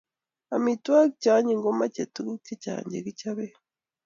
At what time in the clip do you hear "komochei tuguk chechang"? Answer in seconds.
1.63-2.85